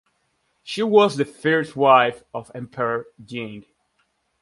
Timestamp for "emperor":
2.55-3.05